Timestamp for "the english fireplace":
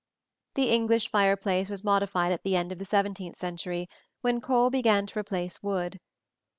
0.55-1.69